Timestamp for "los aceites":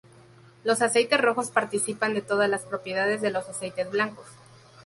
0.63-1.21, 3.29-3.91